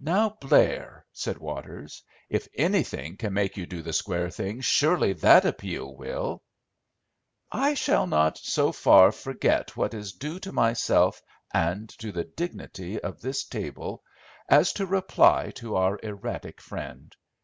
[0.00, 5.44] "Now, Blair," said Waters, "if anything can make you do the square thing surely that
[5.44, 6.42] appeal will."
[7.52, 11.22] "I shall not so far forget what is due to myself
[11.54, 14.02] and to the dignity of this table
[14.48, 17.14] as to reply to our erratic friend.